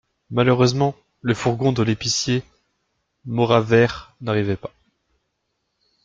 Malheureusement, 0.31 0.95
le 1.21 1.35
fourgon 1.35 1.73
de 1.73 1.83
l'épicier 1.83 2.41
Mauravert 3.25 4.15
n'arrivait 4.19 4.55
pas. 4.57 4.71